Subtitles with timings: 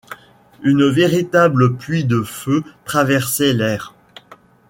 [0.63, 3.93] Une véritable pluie de feu traversait l’air.